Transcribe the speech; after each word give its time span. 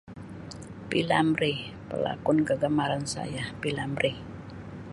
P 0.87 0.89
Lamree 1.09 1.65
pelakon 1.89 2.39
kegemaran 2.47 3.05
saya 3.13 3.43
P 3.61 3.69
Lamree. 3.77 4.17